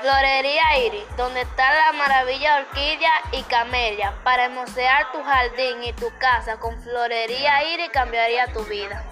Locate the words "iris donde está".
0.86-1.74